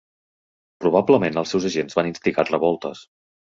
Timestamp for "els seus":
1.43-1.69